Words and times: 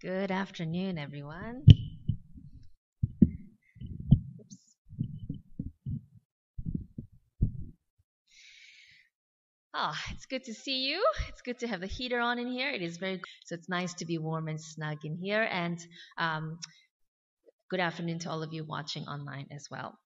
Good 0.00 0.30
afternoon, 0.30 0.96
everyone. 0.96 1.62
Oops. 4.40 4.56
Ah, 9.74 10.02
it's 10.12 10.24
good 10.24 10.44
to 10.44 10.54
see 10.54 10.86
you. 10.86 11.04
It's 11.28 11.42
good 11.42 11.58
to 11.58 11.66
have 11.66 11.82
the 11.82 11.86
heater 11.86 12.18
on 12.18 12.38
in 12.38 12.46
here. 12.46 12.70
It 12.70 12.80
is 12.80 12.96
very 12.96 13.20
so 13.44 13.56
it's 13.56 13.68
nice 13.68 13.92
to 13.94 14.06
be 14.06 14.16
warm 14.16 14.48
and 14.48 14.58
snug 14.58 15.04
in 15.04 15.18
here. 15.18 15.42
And 15.42 15.78
um, 16.16 16.58
good 17.68 17.80
afternoon 17.80 18.20
to 18.20 18.30
all 18.30 18.42
of 18.42 18.54
you 18.54 18.64
watching 18.64 19.04
online 19.04 19.48
as 19.54 19.66
well. 19.70 19.98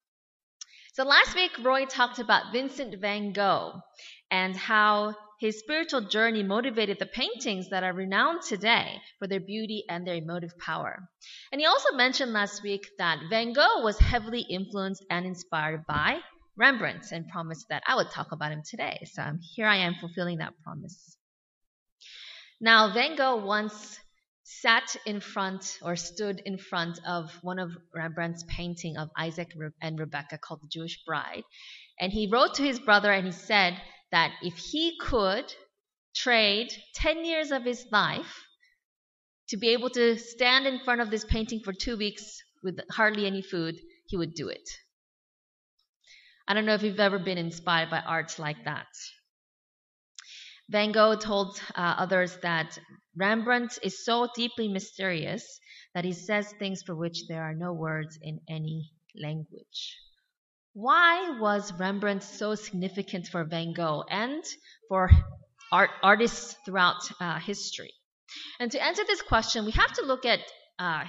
So 0.95 1.05
last 1.05 1.37
week, 1.37 1.53
Roy 1.63 1.85
talked 1.85 2.19
about 2.19 2.53
Vincent 2.53 3.01
van 3.01 3.33
Gogh 3.33 3.81
and 4.29 4.57
how 4.57 5.15
his 5.45 5.59
spiritual 5.59 6.01
journey 6.01 6.43
motivated 6.43 6.99
the 6.99 7.05
paintings 7.05 7.69
that 7.69 7.85
are 7.85 7.93
renowned 7.93 8.41
today 8.41 8.97
for 9.19 9.27
their 9.27 9.41
beauty 9.41 9.85
and 9.91 10.07
their 10.07 10.15
emotive 10.15 10.59
power. 10.59 11.07
And 11.53 11.61
he 11.61 11.67
also 11.67 11.95
mentioned 11.95 12.33
last 12.33 12.63
week 12.63 12.87
that 12.97 13.19
Van 13.29 13.53
Gogh 13.53 13.83
was 13.83 13.99
heavily 13.99 14.41
influenced 14.41 15.05
and 15.11 15.27
inspired 15.27 15.85
by 15.87 16.21
Rembrandt 16.57 17.13
and 17.13 17.29
promised 17.29 17.67
that 17.69 17.83
I 17.87 17.95
would 17.95 18.11
talk 18.11 18.33
about 18.33 18.53
him 18.53 18.63
today. 18.65 19.07
So 19.13 19.21
um, 19.21 19.41
here 19.55 19.67
I 19.67 19.77
am 19.77 19.97
fulfilling 20.01 20.39
that 20.39 20.55
promise. 20.65 21.19
Now, 22.59 22.95
Van 22.95 23.15
Gogh 23.15 23.45
once 23.45 24.01
sat 24.45 24.97
in 25.05 25.21
front 25.21 25.79
or 25.83 25.95
stood 25.95 26.41
in 26.47 26.57
front 26.57 27.01
of 27.07 27.31
one 27.43 27.59
of 27.59 27.71
Rembrandt's 27.95 28.47
painting 28.49 28.97
of 28.97 29.11
Isaac 29.15 29.53
and 29.83 29.99
Rebecca 29.99 30.39
called 30.39 30.63
The 30.63 30.69
Jewish 30.69 31.05
Bride. 31.05 31.45
And 32.01 32.11
he 32.11 32.31
wrote 32.33 32.55
to 32.55 32.63
his 32.63 32.79
brother 32.79 33.13
and 33.13 33.27
he 33.27 33.33
said, 33.33 33.79
that 34.15 34.33
if 34.43 34.57
he 34.57 34.97
could 35.01 35.53
trade 36.15 36.73
10 36.95 37.25
years 37.25 37.51
of 37.51 37.65
his 37.65 37.85
life 37.91 38.45
to 39.49 39.57
be 39.57 39.71
able 39.71 39.91
to 39.91 40.17
stand 40.17 40.69
in 40.69 40.79
front 40.79 41.01
of 41.01 41.11
this 41.11 41.25
painting 41.25 41.59
for 41.65 41.73
two 41.73 41.97
weeks 41.97 42.41
with 42.63 42.79
hardly 42.93 43.27
any 43.27 43.43
food, 43.43 43.75
he 44.07 44.17
would 44.17 44.35
do 44.35 44.47
it. 44.49 44.69
I 46.47 46.55
don't 46.55 46.65
know 46.65 46.75
if 46.75 46.85
you've 46.85 47.01
ever 47.01 47.19
been 47.19 47.39
inspired 47.39 47.91
by 47.91 48.03
art 48.07 48.39
like 48.39 48.65
that. 48.67 48.87
Van 50.71 50.93
Gogh 50.93 51.17
told 51.17 51.61
uh, 51.75 51.97
others 51.99 52.39
that 52.43 52.79
Rembrandt 53.17 53.81
is 53.83 54.05
so 54.05 54.29
deeply 54.37 54.69
mysterious 54.69 55.59
that 55.93 56.05
he 56.05 56.13
says 56.13 56.53
things 56.53 56.83
for 56.83 56.95
which 56.95 57.27
there 57.27 57.43
are 57.43 57.55
no 57.55 57.73
words 57.73 58.17
in 58.23 58.39
any 58.49 58.93
language. 59.21 59.99
Why 60.75 61.39
was 61.39 61.73
Rembrandt 61.73 62.25
so 62.25 62.57
significant 62.57 63.29
for 63.29 63.45
Van 63.45 63.73
Gogh 63.75 64.05
and 64.11 64.43
for 64.89 65.09
art, 65.71 65.91
artists 66.03 66.57
throughout 66.65 67.01
uh, 67.21 67.39
history? 67.39 67.95
And 68.59 68.73
to 68.73 68.83
answer 68.83 69.05
this 69.05 69.23
question, 69.23 69.67
we 69.67 69.71
have 69.71 69.93
to 69.93 70.05
look 70.05 70.27
at 70.27 70.41
uh, 70.81 71.05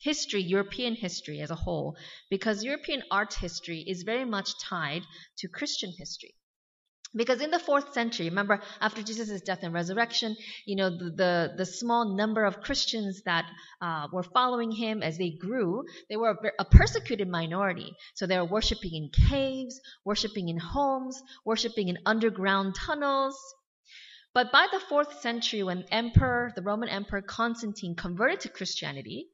history, 0.00 0.42
European 0.42 0.94
history 0.94 1.40
as 1.40 1.50
a 1.50 1.54
whole, 1.54 1.96
because 2.28 2.62
European 2.62 3.02
art 3.10 3.32
history 3.32 3.82
is 3.88 4.02
very 4.02 4.26
much 4.26 4.50
tied 4.62 5.04
to 5.38 5.48
Christian 5.48 5.94
history. 5.96 6.34
Because 7.14 7.40
in 7.40 7.50
the 7.50 7.58
fourth 7.58 7.92
century, 7.92 8.28
remember, 8.28 8.62
after 8.80 9.02
Jesus' 9.02 9.40
death 9.40 9.64
and 9.64 9.74
resurrection, 9.74 10.36
you 10.64 10.76
know, 10.76 10.90
the, 10.90 11.10
the, 11.10 11.54
the 11.56 11.66
small 11.66 12.16
number 12.16 12.44
of 12.44 12.60
Christians 12.60 13.22
that 13.24 13.50
uh, 13.80 14.06
were 14.12 14.22
following 14.22 14.70
him 14.70 15.02
as 15.02 15.18
they 15.18 15.30
grew, 15.30 15.82
they 16.08 16.16
were 16.16 16.30
a, 16.30 16.62
a 16.62 16.64
persecuted 16.64 17.26
minority. 17.26 17.96
So 18.14 18.26
they 18.26 18.38
were 18.38 18.44
worshiping 18.44 18.94
in 18.94 19.10
caves, 19.28 19.80
worshiping 20.04 20.48
in 20.48 20.58
homes, 20.58 21.20
worshiping 21.44 21.88
in 21.88 21.98
underground 22.06 22.76
tunnels. 22.76 23.36
But 24.32 24.52
by 24.52 24.68
the 24.70 24.78
fourth 24.78 25.20
century, 25.20 25.64
when 25.64 25.86
Emperor, 25.90 26.52
the 26.54 26.62
Roman 26.62 26.88
Emperor 26.88 27.22
Constantine 27.22 27.96
converted 27.96 28.40
to 28.42 28.48
Christianity, 28.50 29.26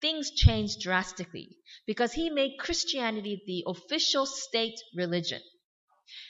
things 0.00 0.30
changed 0.30 0.80
drastically 0.80 1.58
because 1.86 2.14
he 2.14 2.30
made 2.30 2.56
Christianity 2.58 3.42
the 3.46 3.64
official 3.66 4.24
state 4.24 4.80
religion. 4.96 5.42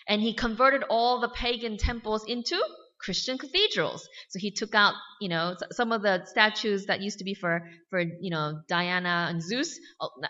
And 0.06 0.20
he 0.20 0.34
converted 0.34 0.84
all 0.88 1.20
the 1.20 1.28
pagan 1.28 1.76
temples 1.76 2.24
into 2.26 2.60
Christian 3.00 3.38
cathedrals. 3.38 4.08
So 4.28 4.38
he 4.38 4.50
took 4.50 4.74
out, 4.74 4.94
you 5.20 5.28
know, 5.28 5.56
some 5.70 5.92
of 5.92 6.02
the 6.02 6.24
statues 6.24 6.86
that 6.86 7.00
used 7.00 7.18
to 7.18 7.24
be 7.24 7.34
for, 7.34 7.62
for, 7.90 8.00
you 8.00 8.30
know, 8.30 8.60
Diana 8.68 9.28
and 9.30 9.42
Zeus 9.42 9.78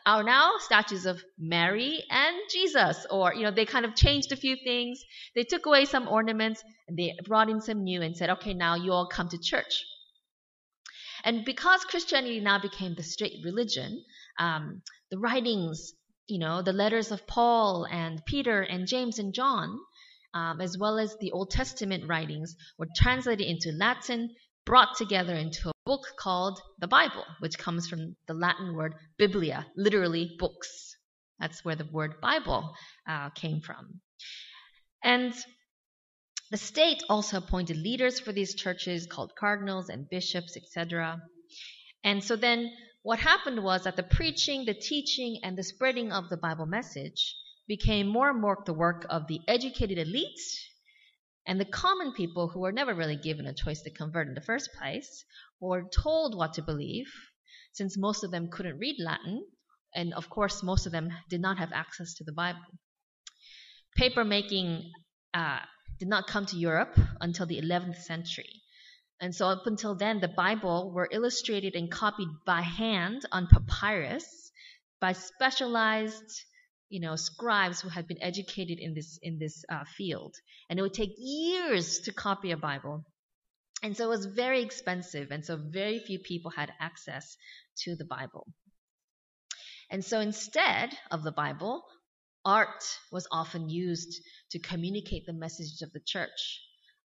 are 0.04 0.22
now 0.22 0.52
statues 0.58 1.06
of 1.06 1.22
Mary 1.38 2.04
and 2.10 2.36
Jesus. 2.50 3.06
Or, 3.10 3.34
you 3.34 3.42
know, 3.42 3.50
they 3.50 3.64
kind 3.64 3.86
of 3.86 3.94
changed 3.94 4.32
a 4.32 4.36
few 4.36 4.56
things. 4.62 5.02
They 5.34 5.44
took 5.44 5.66
away 5.66 5.86
some 5.86 6.08
ornaments 6.08 6.62
and 6.86 6.98
they 6.98 7.16
brought 7.24 7.48
in 7.48 7.60
some 7.60 7.84
new 7.84 8.02
and 8.02 8.16
said, 8.16 8.30
okay, 8.30 8.54
now 8.54 8.74
you 8.74 8.92
all 8.92 9.08
come 9.08 9.28
to 9.30 9.38
church. 9.38 9.84
And 11.24 11.44
because 11.44 11.84
Christianity 11.84 12.40
now 12.40 12.60
became 12.60 12.94
the 12.94 13.02
state 13.02 13.44
religion, 13.44 14.04
um, 14.38 14.82
the 15.10 15.18
writings 15.18 15.92
you 16.28 16.38
know, 16.38 16.62
the 16.62 16.72
letters 16.72 17.10
of 17.10 17.26
Paul 17.26 17.86
and 17.90 18.24
Peter 18.26 18.60
and 18.60 18.86
James 18.86 19.18
and 19.18 19.32
John, 19.32 19.78
um, 20.34 20.60
as 20.60 20.76
well 20.78 20.98
as 20.98 21.16
the 21.16 21.32
Old 21.32 21.50
Testament 21.50 22.04
writings, 22.06 22.54
were 22.78 22.86
translated 22.94 23.46
into 23.46 23.72
Latin, 23.72 24.34
brought 24.66 24.96
together 24.96 25.34
into 25.34 25.70
a 25.70 25.72
book 25.86 26.06
called 26.18 26.60
the 26.78 26.86
Bible, 26.86 27.24
which 27.40 27.58
comes 27.58 27.88
from 27.88 28.14
the 28.26 28.34
Latin 28.34 28.76
word 28.76 28.94
biblia, 29.16 29.66
literally 29.74 30.36
books. 30.38 30.96
That's 31.40 31.64
where 31.64 31.76
the 31.76 31.88
word 31.90 32.20
Bible 32.20 32.74
uh, 33.08 33.30
came 33.30 33.62
from. 33.62 34.00
And 35.02 35.32
the 36.50 36.58
state 36.58 37.02
also 37.08 37.38
appointed 37.38 37.76
leaders 37.78 38.20
for 38.20 38.32
these 38.32 38.54
churches 38.54 39.06
called 39.06 39.32
cardinals 39.38 39.88
and 39.88 40.08
bishops, 40.10 40.56
etc. 40.56 41.22
And 42.04 42.22
so 42.22 42.36
then 42.36 42.70
what 43.08 43.20
happened 43.20 43.64
was 43.64 43.84
that 43.84 43.96
the 43.96 44.02
preaching, 44.02 44.66
the 44.66 44.74
teaching, 44.74 45.40
and 45.42 45.56
the 45.56 45.62
spreading 45.62 46.12
of 46.12 46.28
the 46.28 46.36
Bible 46.36 46.66
message 46.66 47.34
became 47.66 48.06
more 48.06 48.28
and 48.28 48.38
more 48.38 48.58
the 48.66 48.74
work 48.74 49.06
of 49.08 49.26
the 49.26 49.40
educated 49.48 49.96
elites 49.96 50.58
and 51.46 51.58
the 51.58 51.64
common 51.64 52.12
people 52.12 52.48
who 52.48 52.60
were 52.60 52.70
never 52.70 52.94
really 52.94 53.16
given 53.16 53.46
a 53.46 53.54
choice 53.54 53.80
to 53.80 53.90
convert 53.90 54.28
in 54.28 54.34
the 54.34 54.42
first 54.42 54.68
place 54.78 55.24
were 55.58 55.84
told 55.88 56.36
what 56.36 56.52
to 56.52 56.60
believe 56.60 57.06
since 57.72 57.96
most 57.96 58.24
of 58.24 58.30
them 58.30 58.50
couldn't 58.52 58.78
read 58.78 58.96
Latin 58.98 59.42
and 59.94 60.12
of 60.12 60.28
course 60.28 60.62
most 60.62 60.84
of 60.84 60.92
them 60.92 61.08
did 61.30 61.40
not 61.40 61.56
have 61.56 61.72
access 61.72 62.12
to 62.12 62.24
the 62.24 62.32
Bible. 62.32 62.60
Paper 63.96 64.22
making 64.22 64.92
uh, 65.32 65.60
did 65.98 66.08
not 66.08 66.26
come 66.26 66.44
to 66.44 66.58
Europe 66.58 66.94
until 67.22 67.46
the 67.46 67.58
11th 67.58 68.02
century. 68.02 68.60
And 69.20 69.34
so 69.34 69.48
up 69.48 69.66
until 69.66 69.96
then, 69.96 70.20
the 70.20 70.28
Bible 70.28 70.92
were 70.92 71.08
illustrated 71.10 71.74
and 71.74 71.90
copied 71.90 72.28
by 72.46 72.60
hand 72.60 73.22
on 73.32 73.48
papyrus 73.48 74.52
by 75.00 75.12
specialized, 75.12 76.44
you 76.88 77.00
know, 77.00 77.16
scribes 77.16 77.80
who 77.80 77.88
had 77.88 78.06
been 78.06 78.22
educated 78.22 78.78
in 78.78 78.94
this 78.94 79.18
in 79.22 79.38
this 79.38 79.64
uh, 79.68 79.84
field. 79.96 80.36
And 80.70 80.78
it 80.78 80.82
would 80.82 80.94
take 80.94 81.14
years 81.18 82.00
to 82.00 82.12
copy 82.12 82.52
a 82.52 82.56
Bible. 82.56 83.04
And 83.82 83.96
so 83.96 84.04
it 84.04 84.08
was 84.08 84.26
very 84.26 84.62
expensive, 84.62 85.30
and 85.30 85.44
so 85.44 85.56
very 85.56 86.00
few 86.00 86.18
people 86.18 86.50
had 86.50 86.72
access 86.80 87.36
to 87.84 87.94
the 87.94 88.04
Bible. 88.04 88.46
And 89.90 90.04
so 90.04 90.20
instead 90.20 90.96
of 91.10 91.22
the 91.22 91.32
Bible, 91.32 91.84
art 92.44 92.84
was 93.12 93.28
often 93.30 93.68
used 93.68 94.20
to 94.50 94.58
communicate 94.58 95.26
the 95.26 95.32
message 95.32 95.82
of 95.82 95.92
the 95.92 96.00
church 96.04 96.60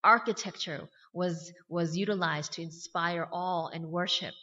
architecture 0.04 0.88
was, 1.12 1.52
was 1.68 1.96
utilized 1.96 2.52
to 2.52 2.62
inspire 2.62 3.28
awe 3.32 3.68
and 3.68 3.86
worship. 3.86 4.34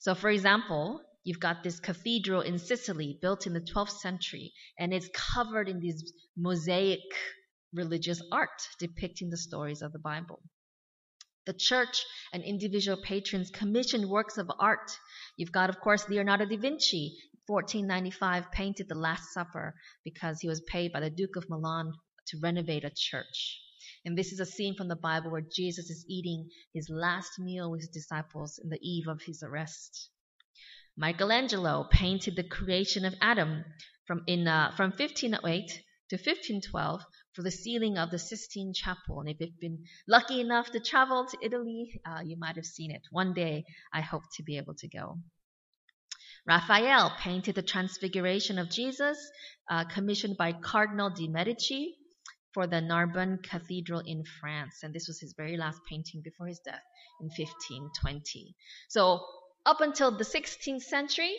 So, 0.00 0.14
for 0.14 0.30
example, 0.30 1.00
you've 1.24 1.40
got 1.40 1.62
this 1.62 1.80
cathedral 1.80 2.40
in 2.40 2.58
Sicily 2.58 3.18
built 3.22 3.46
in 3.46 3.52
the 3.52 3.60
12th 3.60 3.98
century, 4.00 4.52
and 4.78 4.92
it's 4.92 5.08
covered 5.14 5.68
in 5.68 5.80
these 5.80 6.12
mosaic 6.36 7.00
religious 7.72 8.20
art 8.30 8.50
depicting 8.78 9.30
the 9.30 9.36
stories 9.36 9.82
of 9.82 9.92
the 9.92 9.98
Bible. 9.98 10.42
The 11.46 11.54
church 11.54 12.04
and 12.32 12.44
individual 12.44 13.00
patrons 13.02 13.50
commissioned 13.50 14.08
works 14.08 14.38
of 14.38 14.50
art. 14.60 14.90
You've 15.36 15.52
got, 15.52 15.70
of 15.70 15.80
course, 15.80 16.08
Leonardo 16.08 16.46
da 16.46 16.56
Vinci, 16.56 17.16
1495, 17.46 18.52
painted 18.52 18.88
the 18.88 18.94
Last 18.94 19.32
Supper 19.32 19.74
because 20.04 20.40
he 20.40 20.48
was 20.48 20.60
paid 20.60 20.92
by 20.92 21.00
the 21.00 21.10
Duke 21.10 21.36
of 21.36 21.48
Milan 21.48 21.92
to 22.28 22.38
renovate 22.40 22.84
a 22.84 22.92
church. 22.94 23.60
And 24.04 24.18
this 24.18 24.32
is 24.32 24.40
a 24.40 24.46
scene 24.46 24.74
from 24.74 24.88
the 24.88 24.96
Bible 24.96 25.30
where 25.30 25.40
Jesus 25.42 25.88
is 25.88 26.04
eating 26.08 26.50
his 26.74 26.88
last 26.90 27.38
meal 27.38 27.70
with 27.70 27.80
his 27.80 27.88
disciples 27.90 28.58
in 28.58 28.68
the 28.68 28.80
eve 28.82 29.06
of 29.06 29.22
his 29.22 29.42
arrest. 29.42 30.10
Michelangelo 30.96 31.86
painted 31.90 32.34
the 32.34 32.42
creation 32.42 33.04
of 33.04 33.14
Adam 33.20 33.64
from, 34.06 34.24
in, 34.26 34.48
uh, 34.48 34.72
from 34.76 34.90
1508 34.90 35.68
to 36.10 36.16
1512 36.16 37.00
for 37.32 37.42
the 37.42 37.50
ceiling 37.50 37.96
of 37.96 38.10
the 38.10 38.18
Sistine 38.18 38.74
Chapel. 38.74 39.20
And 39.20 39.28
if 39.28 39.40
you've 39.40 39.60
been 39.60 39.84
lucky 40.06 40.40
enough 40.40 40.70
to 40.72 40.80
travel 40.80 41.26
to 41.26 41.38
Italy, 41.40 42.00
uh, 42.04 42.20
you 42.24 42.36
might 42.36 42.56
have 42.56 42.66
seen 42.66 42.90
it. 42.90 43.02
One 43.10 43.32
day, 43.32 43.64
I 43.92 44.00
hope 44.00 44.24
to 44.34 44.42
be 44.42 44.56
able 44.56 44.74
to 44.74 44.88
go. 44.88 45.20
Raphael 46.44 47.14
painted 47.20 47.54
the 47.54 47.62
Transfiguration 47.62 48.58
of 48.58 48.68
Jesus, 48.68 49.16
uh, 49.70 49.84
commissioned 49.84 50.36
by 50.36 50.52
Cardinal 50.52 51.08
de' 51.08 51.28
Medici 51.28 51.96
for 52.52 52.66
the 52.66 52.80
Narbonne 52.80 53.38
Cathedral 53.42 54.00
in 54.00 54.24
France. 54.40 54.82
And 54.82 54.94
this 54.94 55.08
was 55.08 55.20
his 55.20 55.34
very 55.36 55.56
last 55.56 55.80
painting 55.88 56.22
before 56.22 56.46
his 56.46 56.60
death 56.60 56.82
in 57.20 57.26
1520. 57.26 58.54
So, 58.88 59.20
up 59.64 59.80
until 59.80 60.16
the 60.16 60.24
16th 60.24 60.82
century, 60.82 61.34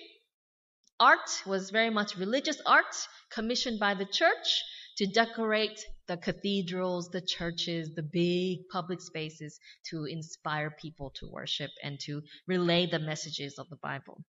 art 1.00 1.44
was 1.46 1.70
very 1.70 1.90
much 1.90 2.16
religious 2.16 2.62
art 2.66 2.96
commissioned 3.32 3.80
by 3.80 3.94
the 3.94 4.06
church 4.06 4.64
to 4.98 5.08
decorate 5.08 5.84
the 6.08 6.18
cathedrals, 6.18 7.10
the 7.10 7.22
churches, 7.22 7.92
the 7.96 8.04
big 8.04 8.68
public 8.72 9.02
spaces 9.02 9.60
to 9.90 10.06
inspire 10.06 10.76
people 10.82 11.12
to 11.16 11.28
worship 11.30 11.72
and 11.84 12.00
to 12.02 12.22
relay 12.48 12.86
the 12.86 13.00
messages 13.00 13.58
of 13.58 13.70
the 13.70 13.78
Bible. 13.78 14.24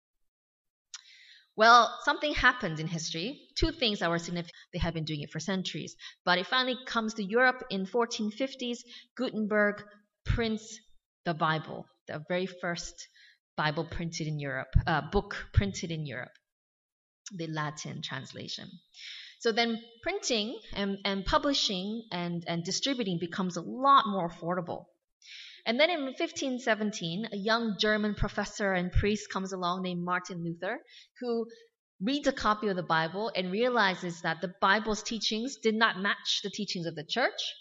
Well, 1.56 2.00
something 2.02 2.34
happened 2.34 2.80
in 2.80 2.88
history. 2.88 3.40
Two 3.54 3.70
things 3.70 4.00
that 4.00 4.10
were 4.10 4.18
significant. 4.18 4.53
They 4.74 4.80
had 4.80 4.92
been 4.92 5.04
doing 5.04 5.22
it 5.22 5.30
for 5.30 5.40
centuries. 5.40 5.96
But 6.24 6.38
it 6.38 6.46
finally 6.46 6.76
comes 6.84 7.14
to 7.14 7.24
Europe 7.24 7.64
in 7.70 7.86
1450s. 7.86 8.78
Gutenberg 9.16 9.82
prints 10.26 10.80
the 11.24 11.32
Bible, 11.34 11.86
the 12.08 12.22
very 12.28 12.46
first 12.46 13.08
Bible 13.56 13.84
printed 13.84 14.26
in 14.26 14.38
Europe, 14.38 14.74
uh, 14.86 15.02
book 15.12 15.36
printed 15.52 15.90
in 15.92 16.04
Europe, 16.04 16.32
the 17.32 17.46
Latin 17.46 18.02
translation. 18.02 18.68
So 19.38 19.52
then 19.52 19.80
printing 20.02 20.58
and, 20.72 20.98
and 21.04 21.24
publishing 21.24 22.02
and, 22.10 22.44
and 22.48 22.64
distributing 22.64 23.18
becomes 23.20 23.56
a 23.56 23.62
lot 23.62 24.06
more 24.08 24.28
affordable. 24.28 24.86
And 25.66 25.78
then 25.78 25.88
in 25.88 26.02
1517, 26.04 27.28
a 27.32 27.36
young 27.36 27.76
German 27.78 28.14
professor 28.14 28.72
and 28.72 28.92
priest 28.92 29.30
comes 29.30 29.52
along 29.52 29.82
named 29.82 30.04
Martin 30.04 30.42
Luther, 30.42 30.80
who 31.20 31.46
reads 32.00 32.26
a 32.26 32.32
copy 32.32 32.68
of 32.68 32.76
the 32.76 32.82
Bible 32.82 33.30
and 33.34 33.52
realizes 33.52 34.22
that 34.22 34.40
the 34.40 34.52
Bible's 34.60 35.02
teachings 35.02 35.56
did 35.56 35.74
not 35.74 36.00
match 36.00 36.40
the 36.42 36.50
teachings 36.50 36.86
of 36.86 36.94
the 36.94 37.04
church 37.04 37.54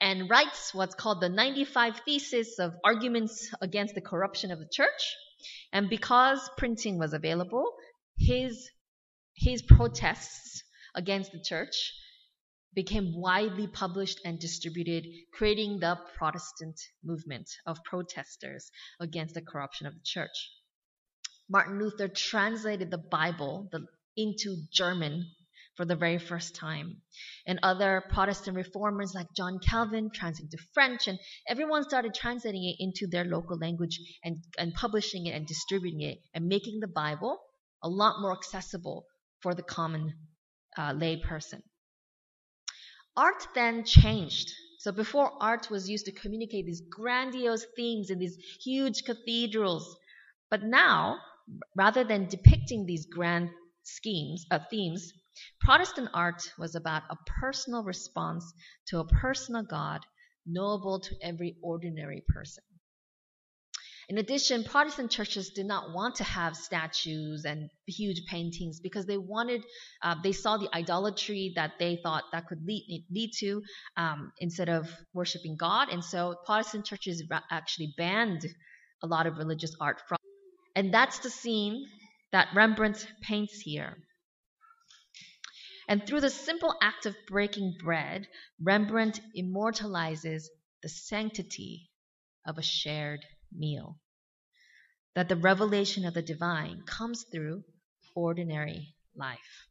and 0.00 0.28
writes 0.28 0.74
what's 0.74 0.94
called 0.94 1.20
the 1.20 1.28
95 1.28 2.00
Theses 2.04 2.58
of 2.58 2.72
arguments 2.84 3.54
against 3.60 3.94
the 3.94 4.00
corruption 4.00 4.50
of 4.50 4.58
the 4.58 4.68
church. 4.70 5.14
And 5.72 5.88
because 5.88 6.50
printing 6.56 6.98
was 6.98 7.12
available, 7.12 7.74
his, 8.18 8.70
his 9.34 9.62
protests 9.62 10.62
against 10.94 11.32
the 11.32 11.42
church 11.42 11.92
became 12.74 13.14
widely 13.14 13.68
published 13.68 14.20
and 14.24 14.38
distributed, 14.38 15.06
creating 15.32 15.78
the 15.78 15.96
Protestant 16.16 16.80
movement 17.04 17.48
of 17.66 17.78
protesters 17.84 18.70
against 19.00 19.34
the 19.34 19.42
corruption 19.42 19.86
of 19.86 19.94
the 19.94 20.00
church. 20.04 20.50
Martin 21.48 21.78
Luther 21.78 22.08
translated 22.08 22.90
the 22.90 22.98
Bible 22.98 23.70
into 24.16 24.56
German 24.72 25.26
for 25.76 25.84
the 25.84 25.96
very 25.96 26.18
first 26.18 26.54
time. 26.54 27.02
And 27.46 27.58
other 27.62 28.02
Protestant 28.10 28.56
reformers 28.56 29.12
like 29.14 29.26
John 29.36 29.58
Calvin 29.58 30.10
translated 30.14 30.52
to 30.52 30.64
French, 30.72 31.08
and 31.08 31.18
everyone 31.48 31.84
started 31.84 32.14
translating 32.14 32.64
it 32.64 32.76
into 32.78 33.06
their 33.06 33.24
local 33.24 33.58
language 33.58 33.98
and, 34.22 34.38
and 34.56 34.72
publishing 34.72 35.26
it 35.26 35.32
and 35.32 35.46
distributing 35.46 36.00
it 36.00 36.18
and 36.32 36.46
making 36.46 36.80
the 36.80 36.88
Bible 36.88 37.38
a 37.82 37.88
lot 37.88 38.20
more 38.20 38.32
accessible 38.32 39.04
for 39.40 39.54
the 39.54 39.62
common 39.62 40.14
uh, 40.78 40.92
lay 40.92 41.16
person. 41.16 41.62
Art 43.16 43.46
then 43.54 43.84
changed. 43.84 44.50
So 44.78 44.92
before 44.92 45.30
art 45.40 45.70
was 45.70 45.88
used 45.88 46.06
to 46.06 46.12
communicate 46.12 46.66
these 46.66 46.82
grandiose 46.90 47.64
themes 47.76 48.10
in 48.10 48.18
these 48.18 48.36
huge 48.62 49.04
cathedrals, 49.04 49.96
but 50.50 50.62
now, 50.62 51.18
rather 51.76 52.04
than 52.04 52.28
depicting 52.28 52.86
these 52.86 53.06
grand 53.06 53.50
schemes, 53.82 54.46
uh, 54.50 54.58
themes, 54.70 55.12
Protestant 55.60 56.10
art 56.14 56.42
was 56.58 56.74
about 56.74 57.02
a 57.10 57.16
personal 57.40 57.82
response 57.82 58.52
to 58.86 59.00
a 59.00 59.06
personal 59.06 59.62
God 59.62 60.00
knowable 60.46 61.00
to 61.00 61.14
every 61.22 61.56
ordinary 61.62 62.22
person. 62.28 62.62
In 64.08 64.18
addition, 64.18 64.64
Protestant 64.64 65.10
churches 65.10 65.50
did 65.50 65.64
not 65.64 65.94
want 65.94 66.16
to 66.16 66.24
have 66.24 66.56
statues 66.56 67.46
and 67.46 67.70
huge 67.86 68.26
paintings 68.26 68.78
because 68.78 69.06
they 69.06 69.16
wanted, 69.16 69.64
uh, 70.02 70.14
they 70.22 70.32
saw 70.32 70.58
the 70.58 70.68
idolatry 70.74 71.52
that 71.56 71.72
they 71.78 71.98
thought 72.02 72.24
that 72.32 72.46
could 72.46 72.62
lead, 72.66 73.06
lead 73.10 73.30
to 73.38 73.62
um, 73.96 74.30
instead 74.38 74.68
of 74.68 74.90
worshiping 75.14 75.56
God. 75.56 75.88
And 75.88 76.04
so 76.04 76.36
Protestant 76.44 76.84
churches 76.84 77.22
actually 77.50 77.94
banned 77.96 78.44
a 79.02 79.06
lot 79.06 79.26
of 79.26 79.38
religious 79.38 79.74
art 79.80 80.02
from. 80.06 80.18
And 80.74 80.92
that's 80.92 81.20
the 81.20 81.30
scene 81.30 81.86
that 82.32 82.48
Rembrandt 82.54 83.06
paints 83.22 83.60
here. 83.60 83.96
And 85.88 86.06
through 86.06 86.22
the 86.22 86.30
simple 86.30 86.74
act 86.82 87.06
of 87.06 87.14
breaking 87.28 87.76
bread, 87.82 88.26
Rembrandt 88.60 89.20
immortalizes 89.34 90.50
the 90.82 90.88
sanctity 90.88 91.90
of 92.46 92.58
a 92.58 92.62
shared 92.62 93.24
meal. 93.52 93.98
That 95.14 95.28
the 95.28 95.36
revelation 95.36 96.04
of 96.04 96.14
the 96.14 96.22
divine 96.22 96.82
comes 96.86 97.24
through 97.30 97.62
ordinary 98.16 98.94
life. 99.14 99.68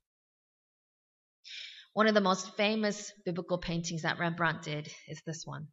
One 1.93 2.07
of 2.07 2.13
the 2.13 2.21
most 2.21 2.55
famous 2.55 3.11
biblical 3.25 3.57
paintings 3.57 4.03
that 4.03 4.19
Rembrandt 4.19 4.63
did 4.63 4.91
is 5.07 5.21
this 5.25 5.45
one. 5.45 5.67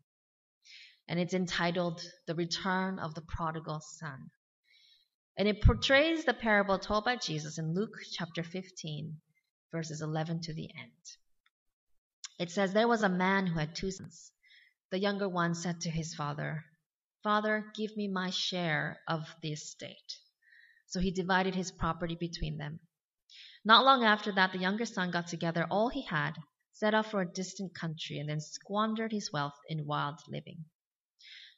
And 1.09 1.21
it's 1.21 1.35
entitled 1.35 2.03
The 2.27 2.35
Return 2.35 2.99
of 2.99 3.15
the 3.15 3.23
Prodigal 3.23 3.81
Son. 3.81 4.31
And 5.41 5.49
it 5.49 5.63
portrays 5.63 6.27
the 6.27 6.35
parable 6.35 6.79
told 6.79 7.07
by 7.07 7.17
Jesus 7.17 7.57
in 7.57 7.73
Luke 7.73 7.97
chapter 8.13 8.43
15, 8.43 9.23
verses 9.73 10.03
11 10.03 10.43
to 10.43 10.53
the 10.53 10.69
end. 10.79 10.93
It 12.39 12.51
says, 12.51 12.75
There 12.75 12.87
was 12.87 13.03
a 13.03 13.09
man 13.09 13.47
who 13.47 13.59
had 13.59 13.75
two 13.75 13.91
sons. 13.91 14.33
The 14.91 14.99
younger 14.99 15.31
one 15.31 15.55
said 15.55 15.81
to 15.81 15.91
his 15.91 16.15
father, 16.15 16.67
Father, 17.23 17.73
give 17.75 17.97
me 17.97 18.07
my 18.07 18.29
share 18.29 19.01
of 19.09 19.35
the 19.41 19.55
estate. 19.55 20.19
So 20.89 21.01
he 21.01 21.11
divided 21.11 21.55
his 21.55 21.73
property 21.73 22.17
between 22.17 22.59
them. 22.59 22.81
Not 23.65 23.83
long 23.83 24.05
after 24.05 24.33
that, 24.33 24.53
the 24.53 24.59
younger 24.59 24.85
son 24.85 25.11
got 25.11 25.29
together 25.29 25.67
all 25.71 25.89
he 25.89 26.03
had, 26.03 26.35
set 26.73 26.93
off 26.93 27.11
for 27.11 27.23
a 27.23 27.33
distant 27.33 27.75
country, 27.75 28.19
and 28.19 28.29
then 28.29 28.41
squandered 28.41 29.11
his 29.11 29.33
wealth 29.33 29.57
in 29.71 29.87
wild 29.87 30.21
living. 30.29 30.67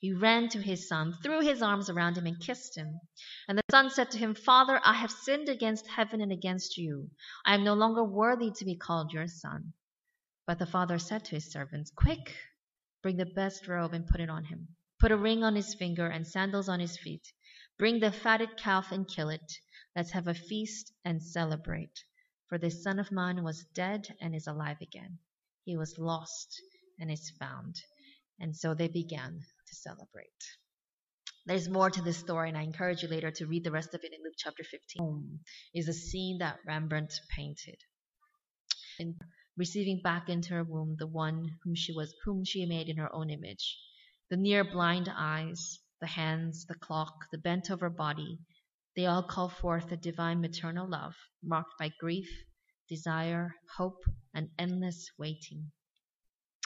He 0.00 0.12
ran 0.12 0.48
to 0.50 0.62
his 0.62 0.88
son, 0.88 1.12
threw 1.22 1.40
his 1.40 1.62
arms 1.62 1.90
around 1.90 2.16
him, 2.16 2.26
and 2.26 2.40
kissed 2.40 2.76
him. 2.76 3.00
And 3.48 3.58
the 3.58 3.62
son 3.70 3.90
said 3.90 4.10
to 4.12 4.18
him, 4.18 4.34
Father, 4.34 4.80
I 4.84 4.94
have 4.94 5.10
sinned 5.10 5.48
against 5.48 5.86
heaven 5.86 6.20
and 6.20 6.32
against 6.32 6.78
you. 6.78 7.10
I 7.44 7.54
am 7.54 7.64
no 7.64 7.74
longer 7.74 8.04
worthy 8.04 8.50
to 8.52 8.64
be 8.64 8.76
called 8.76 9.12
your 9.12 9.26
son. 9.26 9.72
But 10.46 10.58
the 10.58 10.66
father 10.66 10.98
said 10.98 11.24
to 11.26 11.34
his 11.34 11.50
servants, 11.50 11.90
Quick, 11.90 12.36
bring 13.02 13.16
the 13.16 13.26
best 13.26 13.68
robe 13.68 13.92
and 13.92 14.06
put 14.06 14.20
it 14.20 14.30
on 14.30 14.44
him. 14.44 14.68
Put 14.98 15.12
a 15.12 15.16
ring 15.16 15.44
on 15.44 15.56
his 15.56 15.74
finger 15.74 16.06
and 16.06 16.26
sandals 16.26 16.68
on 16.68 16.80
his 16.80 16.96
feet. 16.96 17.32
Bring 17.78 18.00
the 18.00 18.12
fatted 18.12 18.56
calf 18.56 18.92
and 18.92 19.06
kill 19.06 19.28
it. 19.28 19.52
Let's 19.94 20.12
have 20.12 20.28
a 20.28 20.34
feast 20.34 20.92
and 21.04 21.22
celebrate. 21.22 22.04
For 22.48 22.58
this 22.58 22.82
son 22.82 22.98
of 22.98 23.12
mine 23.12 23.42
was 23.42 23.66
dead 23.74 24.16
and 24.20 24.34
is 24.34 24.46
alive 24.46 24.80
again. 24.80 25.18
He 25.64 25.76
was 25.76 25.98
lost 25.98 26.62
and 26.98 27.10
is 27.10 27.28
found. 27.28 27.82
And 28.40 28.56
so 28.56 28.74
they 28.74 28.88
began 28.88 29.40
to 29.66 29.74
celebrate. 29.74 30.28
There's 31.46 31.68
more 31.68 31.90
to 31.90 32.02
this 32.02 32.18
story, 32.18 32.48
and 32.48 32.58
I 32.58 32.62
encourage 32.62 33.02
you 33.02 33.08
later 33.08 33.30
to 33.30 33.46
read 33.46 33.64
the 33.64 33.70
rest 33.70 33.94
of 33.94 34.02
it 34.04 34.12
in 34.12 34.22
Luke 34.24 34.34
chapter 34.36 34.64
15. 34.64 35.40
Is 35.74 35.88
a 35.88 35.92
scene 35.92 36.38
that 36.38 36.58
Rembrandt 36.66 37.20
painted. 37.30 37.78
In 38.98 39.18
receiving 39.56 40.00
back 40.02 40.28
into 40.28 40.54
her 40.54 40.64
womb 40.64 40.96
the 40.98 41.06
one 41.06 41.58
whom 41.62 41.74
she 41.74 41.92
was 41.92 42.14
whom 42.24 42.44
she 42.44 42.66
made 42.66 42.88
in 42.88 42.98
her 42.98 43.14
own 43.14 43.30
image. 43.30 43.78
The 44.30 44.36
near 44.36 44.64
blind 44.64 45.08
eyes, 45.14 45.78
the 46.00 46.06
hands, 46.08 46.66
the 46.66 46.74
clock, 46.74 47.14
the 47.30 47.38
bent 47.38 47.70
over 47.70 47.88
body, 47.90 48.38
They 48.96 49.06
all 49.06 49.22
call 49.22 49.50
forth 49.50 49.92
a 49.92 49.96
divine 49.96 50.40
maternal 50.40 50.88
love, 50.88 51.14
marked 51.42 51.78
by 51.78 51.92
grief, 52.00 52.28
desire, 52.88 53.54
hope, 53.76 54.02
and 54.34 54.50
endless 54.58 55.10
waiting. 55.18 55.70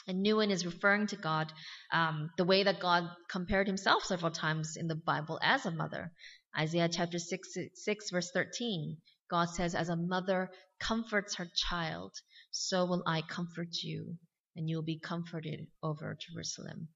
And 0.07 0.25
Nouwen 0.25 0.49
is 0.49 0.65
referring 0.65 1.07
to 1.07 1.15
God 1.15 1.51
um, 1.91 2.31
the 2.37 2.43
way 2.43 2.63
that 2.63 2.79
God 2.79 3.09
compared 3.29 3.67
himself 3.67 4.03
several 4.03 4.31
times 4.31 4.75
in 4.75 4.87
the 4.87 4.95
Bible 4.95 5.39
as 5.43 5.65
a 5.65 5.71
mother. 5.71 6.11
Isaiah 6.57 6.89
chapter 6.89 7.19
6, 7.19 7.49
6 7.73 8.09
verse 8.11 8.31
13, 8.33 8.97
God 9.29 9.49
says, 9.49 9.75
As 9.75 9.89
a 9.89 9.95
mother 9.95 10.49
comforts 10.79 11.35
her 11.35 11.47
child, 11.69 12.13
so 12.49 12.85
will 12.85 13.03
I 13.05 13.21
comfort 13.21 13.69
you, 13.83 14.17
and 14.55 14.69
you 14.69 14.77
will 14.77 14.83
be 14.83 14.99
comforted 14.99 15.67
over 15.81 16.17
Jerusalem. 16.19 16.89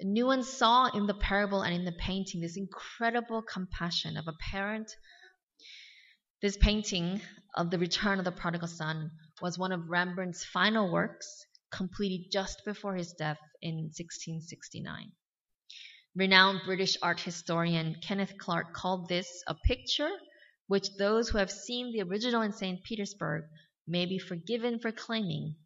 Nouwen 0.00 0.44
saw 0.44 0.86
in 0.86 1.06
the 1.06 1.14
parable 1.14 1.62
and 1.62 1.74
in 1.74 1.84
the 1.84 1.92
painting 1.92 2.40
this 2.40 2.56
incredible 2.56 3.42
compassion 3.42 4.16
of 4.16 4.28
a 4.28 4.36
parent. 4.50 4.92
This 6.40 6.56
painting 6.56 7.20
of 7.56 7.70
the 7.70 7.78
return 7.78 8.20
of 8.20 8.24
the 8.24 8.30
prodigal 8.30 8.68
son 8.68 9.10
was 9.40 9.58
one 9.58 9.72
of 9.72 9.88
Rembrandt's 9.88 10.44
final 10.44 10.90
works, 10.90 11.46
completed 11.70 12.30
just 12.30 12.64
before 12.64 12.94
his 12.94 13.12
death 13.12 13.38
in 13.62 13.74
1669. 13.96 15.12
Renowned 16.14 16.62
British 16.64 16.96
art 17.02 17.20
historian 17.20 17.96
Kenneth 18.02 18.32
Clark 18.38 18.72
called 18.72 19.08
this 19.08 19.42
a 19.46 19.54
picture 19.54 20.10
which 20.66 20.96
those 20.98 21.28
who 21.28 21.38
have 21.38 21.50
seen 21.50 21.92
the 21.92 22.02
original 22.02 22.42
in 22.42 22.52
St. 22.52 22.82
Petersburg 22.84 23.44
may 23.86 24.04
be 24.04 24.18
forgiven 24.18 24.78
for 24.78 24.92
claiming 24.92 25.56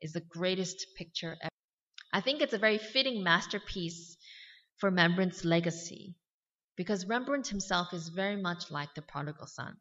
is 0.00 0.12
the 0.12 0.20
greatest 0.20 0.86
picture 0.96 1.36
ever. 1.42 1.50
I 2.12 2.20
think 2.20 2.40
it's 2.40 2.52
a 2.52 2.58
very 2.58 2.78
fitting 2.78 3.22
masterpiece 3.22 4.16
for 4.78 4.90
Rembrandt's 4.90 5.44
legacy 5.44 6.16
because 6.76 7.06
Rembrandt 7.06 7.48
himself 7.48 7.92
is 7.92 8.08
very 8.08 8.40
much 8.40 8.70
like 8.70 8.94
the 8.94 9.02
prodigal 9.02 9.46
son. 9.46 9.76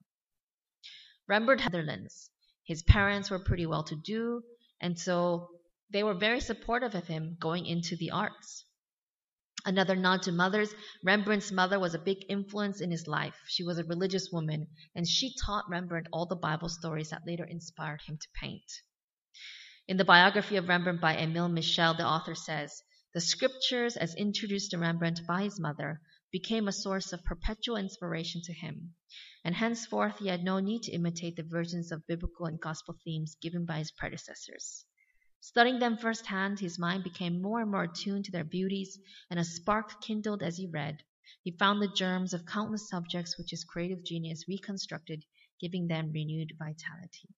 Rembrandt 1.27 1.61
Netherlands. 1.61 2.29
His 2.71 2.83
parents 2.83 3.29
were 3.29 3.43
pretty 3.43 3.65
well 3.65 3.83
to 3.83 3.97
do, 3.97 4.43
and 4.79 4.97
so 4.97 5.49
they 5.89 6.03
were 6.03 6.13
very 6.13 6.39
supportive 6.39 6.95
of 6.95 7.05
him 7.05 7.35
going 7.37 7.65
into 7.65 7.97
the 7.97 8.11
arts. 8.11 8.63
Another 9.65 9.93
nod 9.93 10.21
to 10.21 10.31
mothers, 10.31 10.73
Rembrandt's 11.03 11.51
mother 11.51 11.77
was 11.81 11.93
a 11.93 11.99
big 11.99 12.19
influence 12.29 12.79
in 12.79 12.89
his 12.89 13.07
life. 13.07 13.35
She 13.49 13.65
was 13.65 13.77
a 13.77 13.83
religious 13.83 14.31
woman, 14.31 14.67
and 14.95 15.05
she 15.05 15.35
taught 15.35 15.69
Rembrandt 15.69 16.07
all 16.13 16.25
the 16.25 16.37
Bible 16.37 16.69
stories 16.69 17.09
that 17.09 17.27
later 17.27 17.43
inspired 17.43 18.03
him 18.03 18.17
to 18.17 18.27
paint. 18.39 18.71
In 19.89 19.97
the 19.97 20.05
biography 20.05 20.55
of 20.55 20.69
Rembrandt 20.69 21.01
by 21.01 21.17
Emile 21.17 21.49
Michel, 21.49 21.93
the 21.93 22.07
author 22.07 22.35
says, 22.35 22.81
The 23.13 23.19
scriptures, 23.19 23.97
as 23.97 24.15
introduced 24.15 24.71
to 24.71 24.77
Rembrandt 24.77 25.27
by 25.27 25.43
his 25.43 25.59
mother, 25.59 25.99
became 26.31 26.67
a 26.67 26.71
source 26.71 27.11
of 27.11 27.23
perpetual 27.23 27.75
inspiration 27.75 28.41
to 28.41 28.53
him, 28.53 28.95
and 29.43 29.55
henceforth 29.55 30.19
he 30.19 30.27
had 30.27 30.43
no 30.43 30.59
need 30.59 30.81
to 30.83 30.91
imitate 30.91 31.35
the 31.35 31.43
versions 31.43 31.91
of 31.91 32.07
biblical 32.07 32.45
and 32.45 32.59
gospel 32.59 32.97
themes 33.03 33.35
given 33.41 33.65
by 33.65 33.77
his 33.77 33.91
predecessors. 33.91 34.85
Studying 35.39 35.79
them 35.79 35.97
firsthand, 35.97 36.59
his 36.59 36.77
mind 36.77 37.03
became 37.03 37.41
more 37.41 37.61
and 37.61 37.71
more 37.71 37.83
attuned 37.83 38.25
to 38.25 38.31
their 38.31 38.43
beauties, 38.43 38.99
and 39.29 39.39
a 39.39 39.43
spark 39.43 40.01
kindled 40.01 40.43
as 40.43 40.57
he 40.57 40.67
read. 40.67 41.03
He 41.43 41.51
found 41.51 41.81
the 41.81 41.87
germs 41.87 42.33
of 42.33 42.45
countless 42.45 42.87
subjects 42.87 43.37
which 43.37 43.49
his 43.49 43.63
creative 43.63 44.03
genius 44.05 44.47
reconstructed, 44.47 45.25
giving 45.59 45.87
them 45.87 46.11
renewed 46.11 46.53
vitality. 46.59 47.29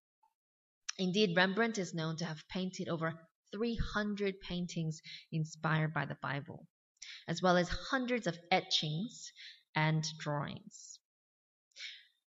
Indeed, 1.00 1.36
Rembrandt 1.36 1.78
is 1.78 1.94
known 1.94 2.18
to 2.18 2.26
have 2.26 2.48
painted 2.50 2.90
over 2.90 3.28
300 3.52 4.42
paintings 4.42 5.02
inspired 5.32 5.94
by 5.94 6.06
the 6.06 6.18
Bible, 6.22 6.68
as 7.28 7.42
well 7.42 7.58
as 7.58 7.70
hundreds 7.70 8.28
of 8.28 8.38
etchings 8.52 9.32
and 9.76 10.06
drawings. 10.20 11.00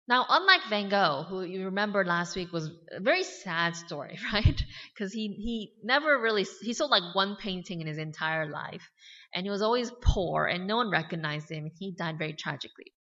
Now, 0.08 0.26
unlike 0.30 0.62
Van 0.70 0.90
Gogh, 0.90 1.26
who 1.28 1.42
you 1.42 1.66
remember 1.66 2.06
last 2.06 2.36
week 2.36 2.52
was 2.52 2.70
a 2.92 3.00
very 3.00 3.24
sad 3.24 3.76
story, 3.76 4.20
right? 4.34 4.64
Because 4.94 5.12
he, 5.12 5.30
he 5.30 5.74
never 5.84 6.20
really, 6.20 6.46
he 6.62 6.74
sold 6.74 6.92
like 6.92 7.16
one 7.16 7.36
painting 7.38 7.82
in 7.82 7.88
his 7.88 7.98
entire 7.98 8.48
life. 8.48 8.88
And 9.34 9.46
he 9.46 9.50
was 9.50 9.64
always 9.64 9.92
poor 10.02 10.46
and 10.46 10.68
no 10.68 10.78
one 10.78 10.92
recognized 10.92 11.50
him. 11.50 11.66
And 11.66 11.72
he 11.78 11.92
died 11.92 12.20
very 12.20 12.34
tragically. 12.34 12.94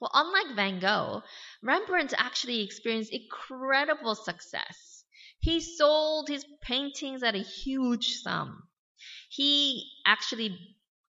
Well, 0.00 0.10
unlike 0.14 0.56
Van 0.56 0.78
Gogh, 0.80 1.22
Rembrandt 1.62 2.14
actually 2.16 2.62
experienced 2.62 3.12
incredible 3.12 4.14
success. 4.14 5.04
He 5.40 5.60
sold 5.60 6.28
his 6.28 6.44
paintings 6.62 7.22
at 7.22 7.34
a 7.34 7.42
huge 7.42 8.14
sum. 8.22 8.62
He 9.28 9.90
actually 10.06 10.58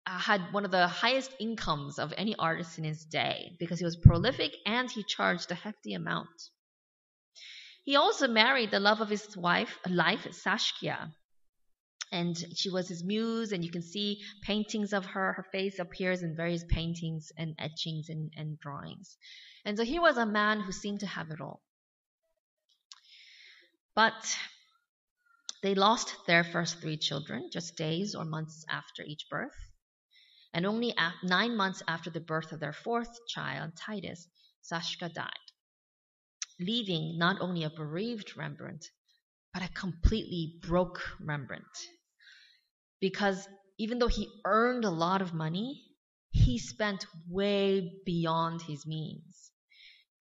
Uh, 0.09 0.17
had 0.17 0.41
one 0.51 0.65
of 0.65 0.71
the 0.71 0.87
highest 0.87 1.31
incomes 1.39 1.99
of 1.99 2.11
any 2.17 2.35
artist 2.37 2.79
in 2.79 2.83
his 2.83 3.05
day 3.05 3.55
because 3.59 3.77
he 3.77 3.85
was 3.85 3.95
prolific 3.95 4.55
and 4.65 4.89
he 4.89 5.03
charged 5.03 5.51
a 5.51 5.55
hefty 5.55 5.93
amount. 5.93 6.49
He 7.83 7.95
also 7.95 8.27
married 8.27 8.71
the 8.71 8.79
love 8.79 9.01
of 9.01 9.09
his 9.09 9.37
wife, 9.37 9.77
life, 9.87 10.25
Saskia. 10.31 11.13
And 12.11 12.35
she 12.55 12.71
was 12.71 12.87
his 12.87 13.03
muse, 13.03 13.51
and 13.51 13.63
you 13.63 13.69
can 13.69 13.83
see 13.83 14.23
paintings 14.41 14.93
of 14.93 15.05
her. 15.05 15.33
Her 15.33 15.45
face 15.51 15.77
appears 15.77 16.23
in 16.23 16.35
various 16.35 16.63
paintings 16.63 17.31
and 17.37 17.53
etchings 17.59 18.09
and, 18.09 18.33
and 18.35 18.59
drawings. 18.59 19.15
And 19.63 19.77
so 19.77 19.83
he 19.83 19.99
was 19.99 20.17
a 20.17 20.25
man 20.25 20.61
who 20.61 20.71
seemed 20.71 21.01
to 21.01 21.07
have 21.07 21.29
it 21.29 21.39
all. 21.39 21.61
But 23.93 24.35
they 25.61 25.75
lost 25.75 26.15
their 26.25 26.43
first 26.43 26.81
three 26.81 26.97
children 26.97 27.49
just 27.53 27.75
days 27.75 28.15
or 28.15 28.25
months 28.25 28.65
after 28.69 29.03
each 29.03 29.27
birth. 29.29 29.68
And 30.53 30.65
only 30.65 30.95
nine 31.23 31.55
months 31.55 31.83
after 31.87 32.09
the 32.09 32.19
birth 32.19 32.51
of 32.51 32.59
their 32.59 32.73
fourth 32.73 33.27
child, 33.27 33.73
Titus, 33.75 34.27
Saskia 34.61 35.09
died, 35.09 35.29
leaving 36.59 37.17
not 37.17 37.39
only 37.39 37.63
a 37.63 37.69
bereaved 37.69 38.35
Rembrandt, 38.35 38.85
but 39.53 39.63
a 39.63 39.69
completely 39.69 40.59
broke 40.61 41.01
Rembrandt. 41.19 41.65
Because 42.99 43.47
even 43.77 43.99
though 43.99 44.07
he 44.07 44.29
earned 44.45 44.85
a 44.85 44.89
lot 44.89 45.21
of 45.21 45.33
money, 45.33 45.85
he 46.31 46.57
spent 46.57 47.05
way 47.27 48.01
beyond 48.05 48.61
his 48.63 48.85
means. 48.85 49.51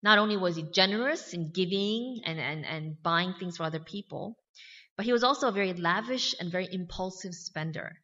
Not 0.03 0.19
only 0.19 0.37
was 0.37 0.57
he 0.57 0.63
generous 0.71 1.33
in 1.33 1.53
giving 1.53 2.21
and, 2.25 2.39
and, 2.39 2.65
and 2.65 3.03
buying 3.03 3.35
things 3.35 3.57
for 3.57 3.65
other 3.65 3.81
people, 3.81 4.39
but 4.97 5.07
he 5.07 5.13
was 5.13 5.25
also 5.25 5.49
a 5.49 5.53
very 5.53 5.73
lavish 5.73 6.35
and 6.39 6.53
very 6.53 6.69
impulsive 6.71 7.35
spender 7.35 7.97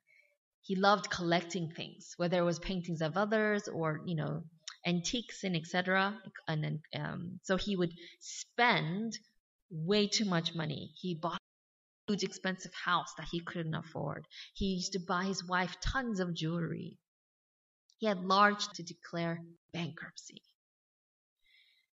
he 0.64 0.76
loved 0.76 1.10
collecting 1.10 1.70
things, 1.70 2.14
whether 2.16 2.38
it 2.38 2.44
was 2.44 2.58
paintings 2.58 3.02
of 3.02 3.18
others 3.18 3.68
or 3.68 4.00
you 4.06 4.16
know 4.16 4.44
antiques 4.86 5.44
and 5.44 5.54
etc. 5.54 6.18
And 6.48 6.64
then, 6.64 6.82
um, 6.96 7.40
so 7.42 7.56
he 7.56 7.76
would 7.76 7.92
spend 8.20 9.18
way 9.70 10.06
too 10.06 10.24
much 10.24 10.54
money. 10.54 10.92
He 10.94 11.14
bought 11.14 11.36
a 12.08 12.12
huge 12.12 12.22
expensive 12.22 12.72
house 12.72 13.12
that 13.18 13.28
he 13.30 13.40
couldn't 13.40 13.74
afford. 13.74 14.26
He 14.54 14.76
used 14.76 14.92
to 14.94 15.00
buy 15.06 15.24
his 15.24 15.46
wife 15.46 15.76
tons 15.82 16.18
of 16.18 16.34
jewelry. 16.34 16.98
He 17.98 18.06
had 18.06 18.24
large 18.24 18.66
to 18.68 18.82
declare 18.82 19.44
bankruptcy. 19.74 20.42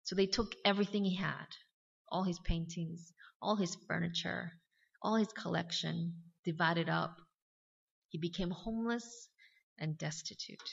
So 0.04 0.16
they 0.16 0.26
took 0.26 0.54
everything 0.64 1.04
he 1.04 1.16
had, 1.16 1.48
all 2.08 2.24
his 2.24 2.38
paintings, 2.38 3.12
all 3.42 3.56
his 3.56 3.76
furniture, 3.86 4.52
all 5.02 5.16
his 5.16 5.32
collection, 5.32 6.14
divided 6.44 6.88
up 6.88 7.16
he 8.14 8.18
became 8.18 8.52
homeless 8.52 9.28
and 9.76 9.98
destitute. 9.98 10.70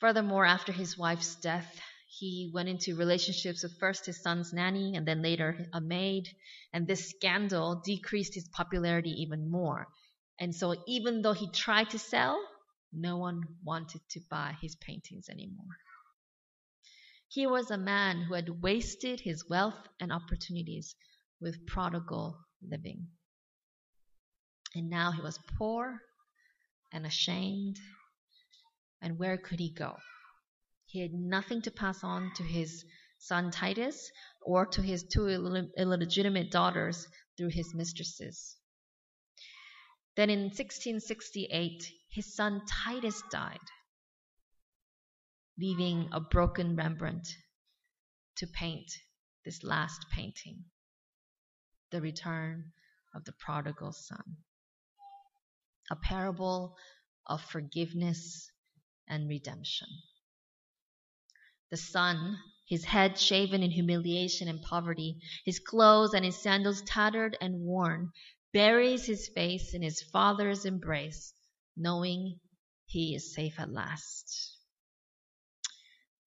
Furthermore, 0.00 0.44
after 0.44 0.70
his 0.70 0.98
wife's 0.98 1.34
death, 1.36 1.80
he 2.06 2.50
went 2.52 2.68
into 2.68 2.94
relationships 2.94 3.62
with 3.62 3.78
first 3.80 4.04
his 4.04 4.20
son's 4.20 4.52
nanny 4.52 4.94
and 4.94 5.08
then 5.08 5.22
later 5.22 5.66
a 5.72 5.80
maid, 5.80 6.28
and 6.74 6.86
this 6.86 7.08
scandal 7.08 7.80
decreased 7.86 8.34
his 8.34 8.48
popularity 8.48 9.22
even 9.22 9.50
more. 9.50 9.88
And 10.38 10.54
so, 10.54 10.74
even 10.86 11.22
though 11.22 11.32
he 11.32 11.50
tried 11.50 11.88
to 11.92 11.98
sell, 11.98 12.38
no 12.92 13.16
one 13.16 13.40
wanted 13.64 14.02
to 14.10 14.20
buy 14.28 14.54
his 14.60 14.76
paintings 14.76 15.30
anymore. 15.30 15.78
He 17.28 17.46
was 17.46 17.70
a 17.70 17.78
man 17.78 18.20
who 18.20 18.34
had 18.34 18.60
wasted 18.62 19.20
his 19.20 19.48
wealth 19.48 19.88
and 19.98 20.12
opportunities 20.12 20.94
with 21.40 21.66
prodigal 21.66 22.44
living. 22.60 23.08
And 24.74 24.88
now 24.88 25.12
he 25.12 25.20
was 25.20 25.38
poor 25.58 26.00
and 26.92 27.04
ashamed. 27.04 27.78
And 29.02 29.18
where 29.18 29.36
could 29.36 29.58
he 29.58 29.70
go? 29.70 29.98
He 30.86 31.00
had 31.00 31.12
nothing 31.12 31.60
to 31.62 31.70
pass 31.70 32.02
on 32.02 32.32
to 32.36 32.42
his 32.42 32.84
son 33.18 33.50
Titus 33.50 34.10
or 34.40 34.66
to 34.66 34.82
his 34.82 35.04
two 35.04 35.28
illegitimate 35.28 36.50
daughters 36.50 37.06
through 37.36 37.50
his 37.50 37.74
mistresses. 37.74 38.56
Then 40.16 40.30
in 40.30 40.44
1668, 40.44 41.92
his 42.10 42.34
son 42.34 42.62
Titus 42.66 43.22
died, 43.30 43.58
leaving 45.58 46.08
a 46.12 46.20
broken 46.20 46.76
Rembrandt 46.76 47.28
to 48.36 48.46
paint 48.46 48.90
this 49.44 49.62
last 49.62 50.06
painting 50.10 50.64
the 51.90 52.00
return 52.00 52.72
of 53.14 53.24
the 53.24 53.32
prodigal 53.32 53.92
son 53.92 54.36
a 55.90 55.96
parable 55.96 56.76
of 57.26 57.42
forgiveness 57.42 58.50
and 59.08 59.28
redemption. 59.28 59.88
the 61.70 61.76
Son, 61.76 62.38
his 62.68 62.84
head 62.84 63.18
shaven 63.18 63.62
in 63.62 63.70
humiliation 63.70 64.48
and 64.48 64.62
poverty, 64.62 65.18
his 65.44 65.58
clothes 65.58 66.14
and 66.14 66.24
his 66.24 66.36
sandals 66.36 66.82
tattered 66.82 67.36
and 67.40 67.60
worn, 67.60 68.12
buries 68.52 69.06
his 69.06 69.28
face 69.28 69.74
in 69.74 69.82
his 69.82 70.02
Father's 70.02 70.64
embrace, 70.64 71.34
knowing 71.76 72.38
he 72.86 73.14
is 73.14 73.34
safe 73.34 73.58
at 73.58 73.72
last. 73.72 74.56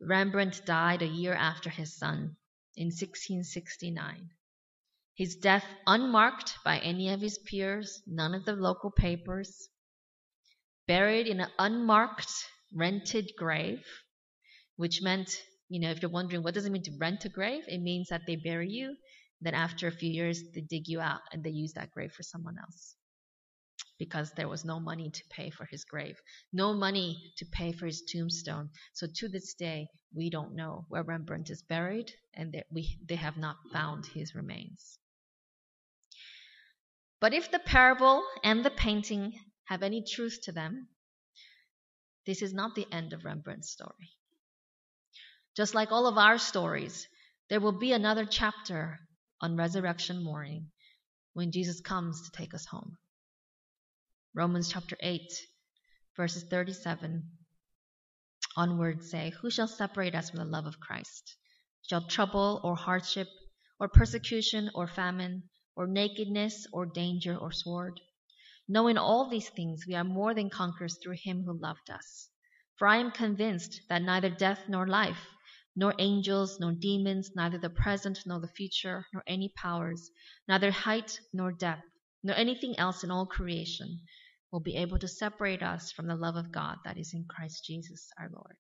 Rembrandt 0.01 0.65
died 0.65 1.01
a 1.01 1.07
year 1.07 1.33
after 1.33 1.69
his 1.69 1.97
son, 1.97 2.37
in 2.75 2.87
1669. 2.87 4.29
His 5.17 5.37
death 5.37 5.65
unmarked 5.87 6.57
by 6.65 6.79
any 6.79 7.07
of 7.07 7.21
his 7.21 7.37
peers, 7.37 8.01
none 8.05 8.35
of 8.35 8.43
the 8.43 8.51
local 8.51 8.91
papers, 8.91 9.69
buried 10.87 11.27
in 11.27 11.39
an 11.39 11.49
unmarked, 11.57 12.29
rented 12.73 13.31
grave, 13.37 13.81
which 14.75 15.01
meant, 15.01 15.31
you 15.69 15.79
know, 15.79 15.89
if 15.89 16.01
you're 16.01 16.11
wondering 16.11 16.43
what 16.43 16.53
does 16.53 16.65
it 16.65 16.71
mean 16.71 16.83
to 16.83 16.97
rent 16.99 17.23
a 17.23 17.29
grave, 17.29 17.63
it 17.67 17.79
means 17.79 18.09
that 18.09 18.23
they 18.27 18.35
bury 18.35 18.69
you, 18.69 18.97
then 19.39 19.53
after 19.53 19.87
a 19.87 19.91
few 19.91 20.11
years 20.11 20.43
they 20.53 20.59
dig 20.59 20.89
you 20.89 20.99
out 20.99 21.21
and 21.31 21.45
they 21.45 21.49
use 21.49 21.71
that 21.73 21.91
grave 21.91 22.11
for 22.11 22.23
someone 22.23 22.57
else. 22.59 22.97
Because 23.97 24.33
there 24.33 24.49
was 24.49 24.65
no 24.65 24.81
money 24.81 25.09
to 25.09 25.23
pay 25.29 25.49
for 25.49 25.63
his 25.63 25.85
grave, 25.85 26.17
no 26.51 26.73
money 26.73 27.33
to 27.37 27.45
pay 27.45 27.71
for 27.71 27.85
his 27.85 28.01
tombstone. 28.01 28.69
So 28.91 29.07
to 29.15 29.29
this 29.29 29.53
day, 29.53 29.87
we 30.13 30.29
don't 30.29 30.55
know 30.55 30.85
where 30.89 31.03
Rembrandt 31.03 31.49
is 31.49 31.63
buried, 31.63 32.11
and 32.33 32.51
they, 32.51 32.63
we, 32.69 32.99
they 33.07 33.15
have 33.15 33.37
not 33.37 33.55
found 33.71 34.07
his 34.07 34.35
remains. 34.35 34.99
But 37.19 37.33
if 37.33 37.51
the 37.51 37.59
parable 37.59 38.25
and 38.43 38.63
the 38.63 38.71
painting 38.71 39.39
have 39.65 39.83
any 39.83 40.03
truth 40.03 40.39
to 40.43 40.51
them, 40.51 40.89
this 42.25 42.41
is 42.41 42.53
not 42.53 42.75
the 42.75 42.87
end 42.91 43.13
of 43.13 43.23
Rembrandt's 43.23 43.71
story. 43.71 44.11
Just 45.55 45.73
like 45.73 45.91
all 45.91 46.07
of 46.07 46.17
our 46.17 46.37
stories, 46.37 47.07
there 47.49 47.61
will 47.61 47.79
be 47.79 47.93
another 47.93 48.25
chapter 48.25 48.99
on 49.41 49.55
resurrection 49.55 50.23
morning 50.23 50.71
when 51.33 51.51
Jesus 51.51 51.79
comes 51.81 52.21
to 52.23 52.31
take 52.31 52.53
us 52.53 52.65
home. 52.65 52.97
Romans 54.33 54.69
chapter 54.69 54.97
8, 54.99 55.21
verses 56.17 56.43
37 56.43 57.23
onward 58.57 59.03
say, 59.03 59.31
Who 59.41 59.49
shall 59.49 59.67
separate 59.67 60.15
us 60.15 60.29
from 60.29 60.39
the 60.39 60.45
love 60.45 60.65
of 60.65 60.79
Christ? 60.79 61.35
Shall 61.83 62.07
trouble 62.07 62.59
or 62.63 62.75
hardship 62.75 63.27
or 63.79 63.87
persecution 63.87 64.69
or 64.73 64.87
famine 64.87 65.43
or 65.75 65.87
nakedness 65.87 66.67
or 66.71 66.85
danger 66.85 67.35
or 67.35 67.51
sword? 67.51 67.99
Knowing 68.67 68.97
all 68.97 69.29
these 69.29 69.49
things, 69.49 69.85
we 69.87 69.93
are 69.95 70.03
more 70.03 70.33
than 70.33 70.49
conquerors 70.49 70.97
through 70.97 71.17
him 71.23 71.43
who 71.43 71.53
loved 71.59 71.89
us. 71.89 72.29
For 72.77 72.87
I 72.87 72.97
am 72.97 73.11
convinced 73.11 73.81
that 73.89 74.01
neither 74.01 74.29
death 74.29 74.59
nor 74.67 74.87
life, 74.87 75.29
nor 75.75 75.93
angels, 75.99 76.59
nor 76.59 76.71
demons, 76.73 77.31
neither 77.35 77.57
the 77.57 77.69
present 77.69 78.19
nor 78.25 78.39
the 78.39 78.47
future, 78.47 79.05
nor 79.13 79.23
any 79.27 79.49
powers, 79.55 80.09
neither 80.47 80.71
height 80.71 81.19
nor 81.33 81.51
depth, 81.51 81.83
nor 82.23 82.35
anything 82.35 82.77
else 82.79 83.03
in 83.03 83.11
all 83.11 83.25
creation 83.25 84.01
will 84.51 84.61
be 84.61 84.77
able 84.77 84.97
to 84.97 85.07
separate 85.07 85.61
us 85.61 85.91
from 85.91 86.07
the 86.07 86.15
love 86.15 86.35
of 86.35 86.51
God 86.51 86.77
that 86.85 86.97
is 86.97 87.13
in 87.13 87.25
Christ 87.29 87.65
Jesus 87.65 88.09
our 88.17 88.29
Lord. 88.33 88.57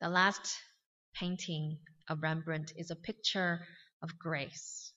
The 0.00 0.08
last 0.08 0.56
painting 1.14 1.78
of 2.08 2.22
Rembrandt 2.22 2.72
is 2.76 2.90
a 2.90 2.96
picture 2.96 3.66
of 4.02 4.18
grace. 4.18 4.92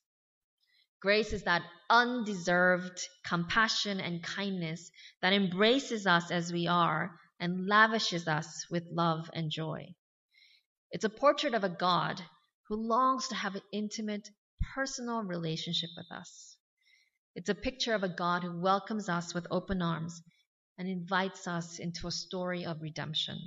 Grace 1.02 1.34
is 1.34 1.44
that 1.44 1.64
undeserved 1.90 3.02
compassion 3.26 4.00
and 4.00 4.24
kindness 4.24 4.92
that 5.22 5.34
embraces 5.34 6.06
us 6.06 6.30
as 6.30 6.54
we 6.54 6.68
are 6.68 7.20
and 7.40 7.68
lavishes 7.68 8.28
us 8.28 8.68
with 8.70 8.84
love 8.92 9.28
and 9.34 9.50
joy. 9.50 9.96
It's 10.92 11.04
a 11.04 11.10
portrait 11.10 11.56
of 11.56 11.64
a 11.64 11.70
God 11.70 12.22
who 12.68 12.76
longs 12.76 13.28
to 13.30 13.36
have 13.36 13.56
an 13.56 13.64
intimate, 13.74 14.30
personal 14.76 15.24
relationship 15.24 15.90
with 15.98 16.12
us. 16.12 16.56
It's 17.34 17.50
a 17.50 17.56
picture 17.56 17.96
of 17.96 18.04
a 18.04 18.10
God 18.10 18.44
who 18.44 18.62
welcomes 18.62 19.10
us 19.10 19.34
with 19.34 19.48
open 19.50 19.82
arms 19.82 20.22
and 20.78 20.88
invites 20.88 21.48
us 21.48 21.80
into 21.80 22.08
a 22.08 22.12
story 22.12 22.64
of 22.64 22.82
redemption. 22.82 23.40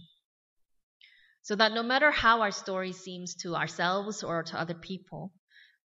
So 1.42 1.54
that 1.54 1.72
no 1.72 1.84
matter 1.84 2.10
how 2.10 2.40
our 2.40 2.50
story 2.50 2.92
seems 2.92 3.36
to 3.42 3.54
ourselves 3.54 4.24
or 4.24 4.42
to 4.42 4.58
other 4.58 4.74
people, 4.74 5.32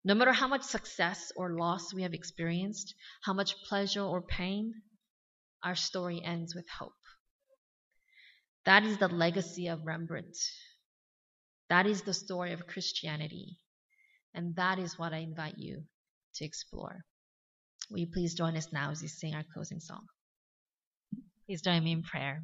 no 0.04 0.14
matter 0.14 0.32
how 0.32 0.48
much 0.48 0.64
success 0.64 1.32
or 1.36 1.58
loss 1.58 1.94
we 1.94 2.04
have 2.04 2.14
experienced, 2.14 2.96
how 3.24 3.34
much 3.34 3.56
pleasure 3.68 4.02
or 4.02 4.22
pain, 4.22 4.74
our 5.64 5.76
story 5.76 6.22
ends 6.24 6.56
with 6.56 6.66
hope. 6.70 6.94
That 8.66 8.84
is 8.84 8.98
the 8.98 9.08
legacy 9.08 9.68
of 9.68 9.86
Rembrandt. 9.86 10.38
That 11.70 11.86
is 11.86 12.02
the 12.04 12.14
story 12.14 12.54
of 12.54 12.68
Christianity. 12.68 13.58
And 14.34 14.56
that 14.56 14.80
is 14.80 14.98
what 14.98 15.14
I 15.14 15.18
invite 15.18 15.58
you 15.58 15.84
to 16.36 16.46
explore. 16.46 17.04
Will 17.90 18.00
you 18.00 18.08
please 18.14 18.36
join 18.36 18.56
us 18.56 18.68
now 18.72 18.92
as 18.92 19.02
we 19.02 19.08
sing 19.08 19.34
our 19.34 19.44
closing 19.54 19.80
song? 19.80 20.06
Please 21.46 21.62
join 21.62 21.84
me 21.84 21.92
in 21.92 22.04
prayer. 22.04 22.44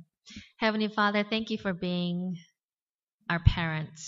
Heavenly 0.58 0.88
Father, 0.88 1.24
thank 1.24 1.52
you 1.52 1.58
for 1.58 1.74
being 1.74 2.36
our 3.30 3.39
parent, 3.39 4.00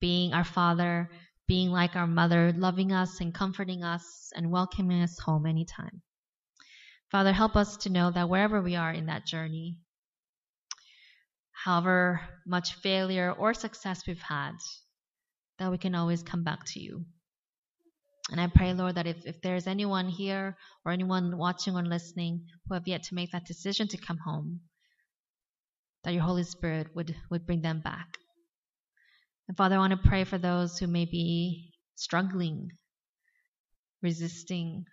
being 0.00 0.32
our 0.32 0.44
Father, 0.44 1.08
being 1.50 1.70
like 1.72 1.96
our 1.96 2.06
mother, 2.06 2.52
loving 2.56 2.92
us 2.92 3.20
and 3.20 3.34
comforting 3.34 3.82
us 3.82 4.30
and 4.36 4.52
welcoming 4.52 5.02
us 5.02 5.18
home 5.18 5.46
anytime. 5.46 6.00
Father, 7.10 7.32
help 7.32 7.56
us 7.56 7.76
to 7.78 7.90
know 7.90 8.08
that 8.12 8.28
wherever 8.28 8.62
we 8.62 8.76
are 8.76 8.92
in 8.92 9.06
that 9.06 9.26
journey, 9.26 9.76
however 11.50 12.20
much 12.46 12.74
failure 12.74 13.32
or 13.32 13.52
success 13.52 14.06
we've 14.06 14.22
had, 14.22 14.52
that 15.58 15.72
we 15.72 15.76
can 15.76 15.96
always 15.96 16.22
come 16.22 16.44
back 16.44 16.60
to 16.66 16.78
you. 16.78 17.04
And 18.30 18.40
I 18.40 18.46
pray, 18.46 18.72
Lord, 18.72 18.94
that 18.94 19.08
if, 19.08 19.16
if 19.26 19.42
there's 19.42 19.66
anyone 19.66 20.08
here 20.08 20.56
or 20.84 20.92
anyone 20.92 21.36
watching 21.36 21.74
or 21.74 21.82
listening 21.82 22.46
who 22.68 22.74
have 22.74 22.86
yet 22.86 23.02
to 23.08 23.16
make 23.16 23.32
that 23.32 23.46
decision 23.46 23.88
to 23.88 23.96
come 23.96 24.18
home, 24.24 24.60
that 26.04 26.14
your 26.14 26.22
Holy 26.22 26.44
Spirit 26.44 26.94
would, 26.94 27.16
would 27.28 27.44
bring 27.44 27.62
them 27.62 27.80
back. 27.80 28.18
And 29.50 29.56
Father, 29.56 29.74
I 29.74 29.78
want 29.78 30.00
to 30.00 30.08
pray 30.08 30.22
for 30.22 30.38
those 30.38 30.78
who 30.78 30.86
may 30.86 31.06
be 31.06 31.72
struggling, 31.96 32.68
resisting, 34.00 34.84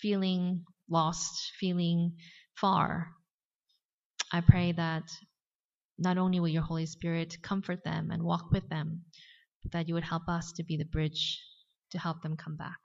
feeling 0.00 0.64
lost, 0.90 1.52
feeling 1.60 2.16
far. 2.60 3.12
I 4.32 4.40
pray 4.40 4.72
that 4.72 5.04
not 6.00 6.18
only 6.18 6.40
will 6.40 6.48
your 6.48 6.64
Holy 6.64 6.86
Spirit 6.86 7.36
comfort 7.44 7.84
them 7.84 8.10
and 8.10 8.24
walk 8.24 8.50
with 8.50 8.68
them, 8.68 9.02
but 9.62 9.70
that 9.70 9.86
you 9.86 9.94
would 9.94 10.02
help 10.02 10.26
us 10.26 10.50
to 10.56 10.64
be 10.64 10.76
the 10.76 10.84
bridge 10.84 11.40
to 11.92 11.98
help 12.00 12.22
them 12.22 12.36
come 12.36 12.56
back. 12.56 12.78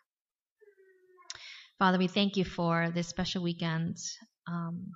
Father, 1.79 1.97
we 1.97 2.09
thank 2.09 2.37
you 2.37 2.45
for 2.45 2.91
this 2.93 3.07
special 3.07 3.41
weekend. 3.41 3.97
Um, 4.47 4.91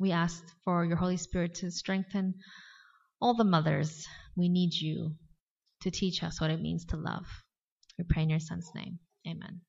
we 0.00 0.12
ask 0.12 0.42
for 0.64 0.86
your 0.86 0.96
Holy 0.96 1.18
Spirit 1.18 1.56
to 1.56 1.70
strengthen 1.70 2.36
all 3.20 3.34
the 3.34 3.44
mothers. 3.44 4.06
We 4.34 4.48
need 4.48 4.72
you 4.72 5.16
to 5.82 5.90
teach 5.90 6.22
us 6.22 6.40
what 6.40 6.50
it 6.50 6.60
means 6.60 6.84
to 6.86 6.96
love. 6.96 7.26
We 7.98 8.04
pray 8.08 8.22
in 8.22 8.30
your 8.30 8.40
Son's 8.40 8.70
name. 8.74 8.98
Amen. 9.26 9.60